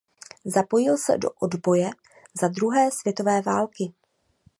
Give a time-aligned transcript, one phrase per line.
[0.45, 1.89] Zapojil se do odboje
[2.41, 3.93] za druhé světové války.